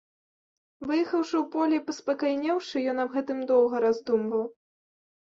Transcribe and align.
Выехаўшы 0.91 1.35
ў 1.41 1.43
поле 1.57 1.75
і 1.81 1.85
паспакайнеўшы, 1.91 2.75
ён 2.97 3.05
аб 3.07 3.17
гэтым 3.19 3.47
доўга 3.55 3.75
раздумваў. 3.89 4.43